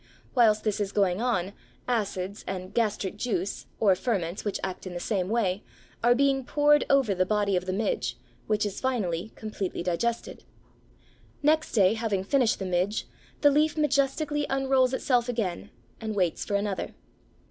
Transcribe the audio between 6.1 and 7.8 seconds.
being poured over the body of the